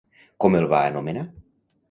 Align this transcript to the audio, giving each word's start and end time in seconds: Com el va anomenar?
Com 0.45 0.57
el 0.59 0.65
va 0.71 0.79
anomenar? 0.87 1.27